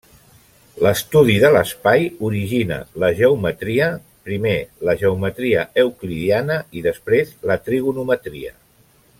[0.85, 3.91] L'estudi de l'espai origina la geometria,
[4.31, 4.57] primer
[4.89, 8.57] la geometria euclidiana i després la trigonometria.